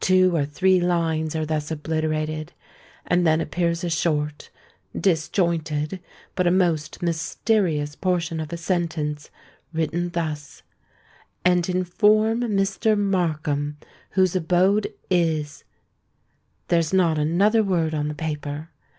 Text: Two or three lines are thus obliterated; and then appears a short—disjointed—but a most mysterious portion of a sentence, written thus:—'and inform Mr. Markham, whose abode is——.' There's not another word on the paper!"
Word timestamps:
Two 0.00 0.36
or 0.36 0.44
three 0.44 0.78
lines 0.78 1.34
are 1.34 1.46
thus 1.46 1.70
obliterated; 1.70 2.52
and 3.06 3.26
then 3.26 3.40
appears 3.40 3.82
a 3.82 3.88
short—disjointed—but 3.88 6.46
a 6.46 6.50
most 6.50 7.00
mysterious 7.02 7.96
portion 7.96 8.40
of 8.40 8.52
a 8.52 8.58
sentence, 8.58 9.30
written 9.72 10.10
thus:—'and 10.10 11.70
inform 11.70 12.40
Mr. 12.40 12.94
Markham, 12.94 13.78
whose 14.10 14.36
abode 14.36 14.92
is——.' 15.08 15.64
There's 16.68 16.92
not 16.92 17.16
another 17.16 17.62
word 17.62 17.94
on 17.94 18.08
the 18.08 18.14
paper!" 18.14 18.68